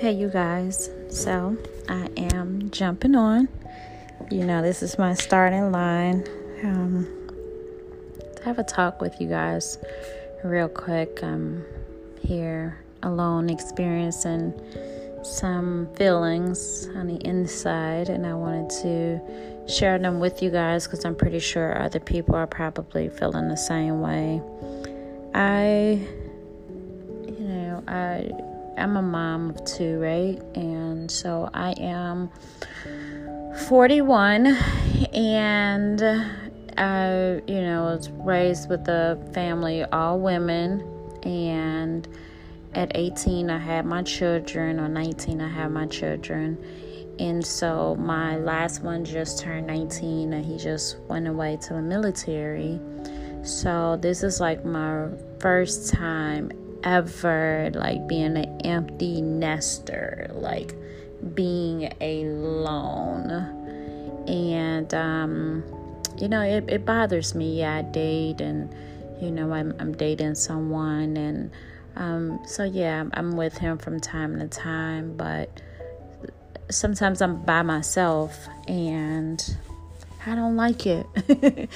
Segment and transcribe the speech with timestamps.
[0.00, 0.90] Hey, you guys.
[1.10, 1.56] So,
[1.88, 3.48] I am jumping on.
[4.30, 6.24] You know, this is my starting line.
[6.62, 7.08] Um,
[8.36, 9.76] to have a talk with you guys
[10.44, 11.24] real quick.
[11.24, 11.64] I'm
[12.20, 14.54] here alone experiencing
[15.24, 21.04] some feelings on the inside, and I wanted to share them with you guys because
[21.04, 24.40] I'm pretty sure other people are probably feeling the same way.
[25.34, 26.00] I,
[27.26, 28.30] you know, I
[28.78, 30.40] I'm a mom of two, right?
[30.54, 32.30] And so I am
[33.66, 34.46] 41
[35.12, 36.02] and
[36.78, 40.84] I, you know, was raised with a family, all women.
[41.24, 42.06] And
[42.74, 46.56] at 18, I had my children, or 19, I had my children.
[47.18, 51.82] And so my last one just turned 19 and he just went away to the
[51.82, 52.78] military.
[53.42, 55.08] So this is like my
[55.40, 56.52] first time
[56.84, 60.74] ever like being an empty nester, like
[61.34, 63.54] being alone.
[64.26, 65.64] And, um,
[66.18, 67.60] you know, it, it bothers me.
[67.60, 68.74] Yeah, I date and,
[69.20, 71.16] you know, I'm, I'm dating someone.
[71.16, 71.50] And
[71.96, 75.16] um, so, yeah, I'm with him from time to time.
[75.16, 75.60] But
[76.70, 79.42] sometimes I'm by myself and
[80.26, 81.06] I don't like it.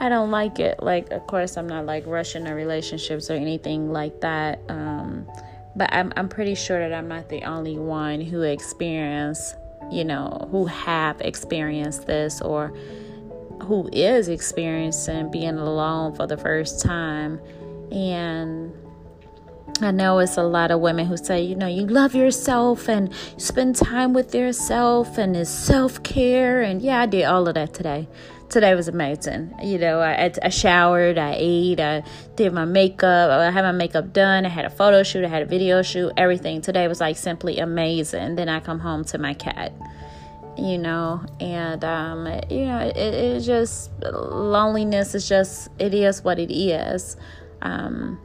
[0.00, 0.82] I don't like it.
[0.82, 4.60] Like, of course, I'm not like rushing to relationships or anything like that.
[4.68, 5.26] Um,
[5.74, 9.56] but I'm, I'm pretty sure that I'm not the only one who experienced,
[9.90, 12.74] you know, who have experienced this or
[13.62, 17.40] who is experiencing being alone for the first time.
[17.90, 18.72] And
[19.80, 23.12] I know it's a lot of women who say, you know, you love yourself and
[23.36, 26.62] spend time with yourself and it's self care.
[26.62, 28.08] And yeah, I did all of that today.
[28.48, 29.52] Today was amazing.
[29.62, 32.04] You know, I, I showered, I ate, I
[32.36, 35.42] did my makeup, I had my makeup done, I had a photo shoot, I had
[35.42, 36.62] a video shoot, everything.
[36.62, 38.36] Today was like simply amazing.
[38.36, 39.72] Then I come home to my cat
[40.58, 46.38] you know and um you know it, it just loneliness is just it is what
[46.38, 47.18] it is
[47.60, 48.18] um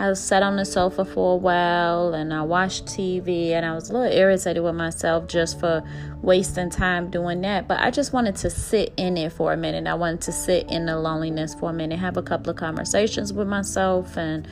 [0.00, 3.90] I sat on the sofa for a while and I watched TV and I was
[3.90, 5.82] a little irritated with myself just for
[6.22, 7.68] wasting time doing that.
[7.68, 9.86] But I just wanted to sit in it for a minute.
[9.86, 13.30] I wanted to sit in the loneliness for a minute, have a couple of conversations
[13.34, 14.16] with myself.
[14.16, 14.48] And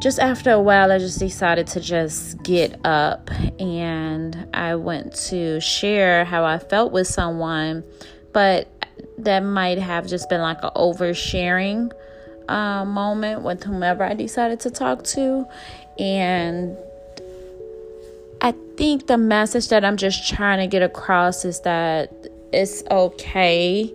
[0.00, 3.30] just after a while, I just decided to just get up
[3.60, 7.84] and I went to share how I felt with someone.
[8.32, 11.92] But that might have just been like an oversharing
[12.48, 15.46] uh, moment with whomever I decided to talk to.
[15.98, 16.76] And
[18.40, 22.12] I think the message that I'm just trying to get across is that
[22.52, 23.92] it's okay.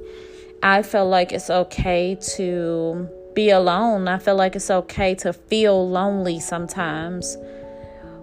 [0.63, 4.07] I feel like it's okay to be alone.
[4.07, 7.37] I feel like it's okay to feel lonely sometimes.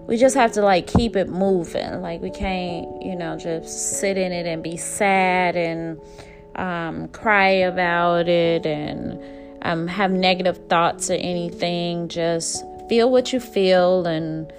[0.07, 2.01] We just have to like keep it moving.
[2.01, 5.99] Like we can't, you know, just sit in it and be sad and
[6.55, 9.19] um, cry about it and
[9.61, 12.07] um, have negative thoughts or anything.
[12.07, 14.51] Just feel what you feel and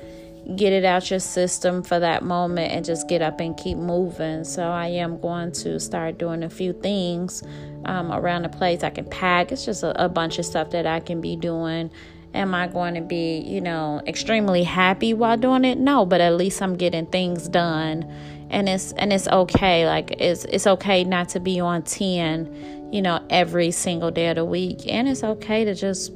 [0.56, 4.44] get it out your system for that moment and just get up and keep moving.
[4.44, 7.42] So I am going to start doing a few things
[7.84, 8.82] um, around the place.
[8.82, 9.52] I can pack.
[9.52, 11.90] It's just a, a bunch of stuff that I can be doing.
[12.34, 15.78] Am I going to be, you know, extremely happy while doing it?
[15.78, 18.02] No, but at least I'm getting things done,
[18.50, 19.86] and it's and it's okay.
[19.86, 24.36] Like it's it's okay not to be on ten you know, every single day of
[24.36, 24.80] the week.
[24.86, 26.12] And it's okay to just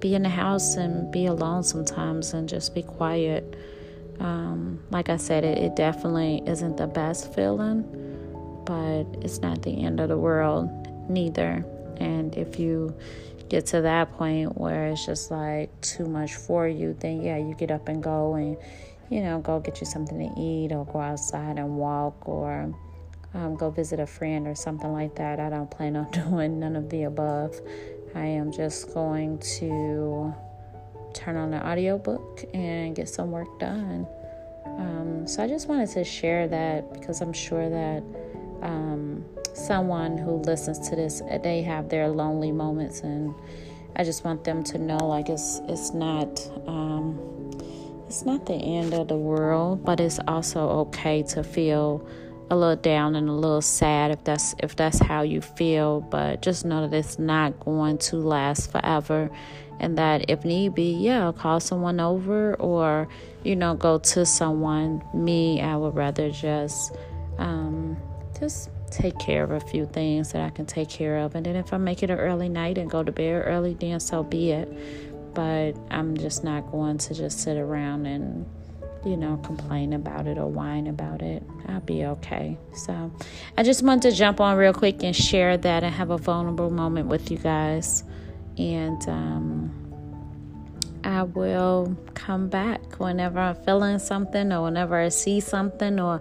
[0.00, 3.56] be in the house and be alone sometimes and just be quiet.
[4.18, 7.82] Um, like I said, it, it definitely isn't the best feeling,
[8.64, 10.68] but it's not the end of the world
[11.08, 11.64] neither.
[11.98, 12.94] And if you
[13.48, 17.54] get to that point where it's just like too much for you, then yeah, you
[17.54, 18.56] get up and go and,
[19.08, 22.74] you know, go get you something to eat or go outside and walk or
[23.34, 25.40] um, go visit a friend or something like that.
[25.40, 27.60] I don't plan on doing none of the above.
[28.14, 30.34] I am just going to
[31.12, 34.06] turn on the audiobook and get some work done.
[34.64, 38.02] Um, so I just wanted to share that because I'm sure that
[38.62, 39.24] um,
[39.54, 43.34] someone who listens to this they have their lonely moments and
[43.96, 47.18] I just want them to know like it's it's not um,
[48.06, 52.06] it's not the end of the world, but it's also okay to feel
[52.50, 56.42] a little down and a little sad if that's if that's how you feel but
[56.42, 59.30] just know that it's not going to last forever.
[59.78, 63.08] And that if need be yeah call someone over or
[63.44, 65.02] you know go to someone.
[65.12, 66.94] Me i would rather just
[67.38, 67.96] um
[68.38, 71.34] just take care of a few things that i can take care of.
[71.34, 73.98] And then if i make it an early night and go to bed early then
[74.00, 74.72] so be it.
[75.34, 78.46] But i'm just not going to just sit around and
[79.06, 81.42] you know, complain about it or whine about it.
[81.68, 82.58] I'll be okay.
[82.74, 83.12] So
[83.56, 86.70] I just wanted to jump on real quick and share that and have a vulnerable
[86.70, 88.02] moment with you guys.
[88.58, 89.72] And um,
[91.04, 96.20] I will come back whenever I'm feeling something or whenever I see something or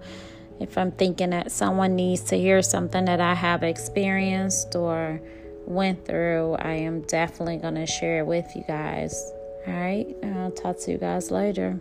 [0.60, 5.20] if I'm thinking that someone needs to hear something that I have experienced or
[5.66, 9.34] went through, I am definitely going to share it with you guys.
[9.68, 11.80] All right, I'll talk to you guys later.